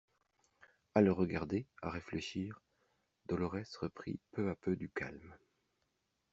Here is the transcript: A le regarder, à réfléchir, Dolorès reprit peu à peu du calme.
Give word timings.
A 0.95 1.01
le 1.01 1.11
regarder, 1.11 1.67
à 1.83 1.91
réfléchir, 1.91 2.63
Dolorès 3.27 3.75
reprit 3.77 4.19
peu 4.31 4.49
à 4.49 4.55
peu 4.55 4.75
du 4.75 4.89
calme. 4.89 5.35